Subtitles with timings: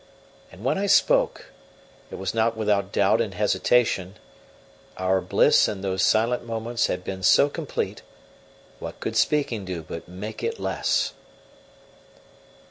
[0.51, 1.51] And when I spoke,
[2.09, 4.15] it was not without doubt and hesitation:
[4.97, 8.01] our bliss in those silent moments had been so complete,
[8.79, 11.13] what could speaking do but make it less!